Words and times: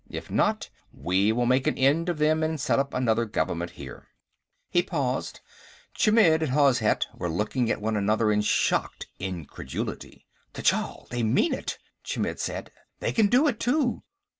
If 0.09 0.31
not, 0.31 0.67
we 0.91 1.31
will 1.31 1.45
make 1.45 1.67
an 1.67 1.77
end 1.77 2.09
of 2.09 2.17
them 2.17 2.41
and 2.41 2.59
set 2.59 2.79
up 2.79 2.91
a 2.95 2.99
new 2.99 3.23
government 3.27 3.73
here." 3.73 4.07
He 4.71 4.81
paused. 4.81 5.41
Chmidd 5.95 6.41
and 6.41 6.53
Hozhet 6.53 7.05
were 7.13 7.29
looking 7.29 7.69
at 7.69 7.79
one 7.83 7.95
another 7.95 8.31
in 8.31 8.41
shocked 8.41 9.05
incredulity. 9.19 10.25
"Tchall, 10.55 11.05
they 11.11 11.21
mean 11.21 11.53
it," 11.53 11.77
Chmidd 12.03 12.39
said. 12.39 12.71
"They 12.99 13.11
can 13.13 13.27
do 13.27 13.47
it, 13.47 13.59
too." 13.59 14.01